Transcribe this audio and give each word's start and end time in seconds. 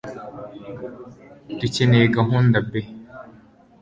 dukeneye 1.59 2.05
gahunda 2.17 2.57
b 2.69 2.71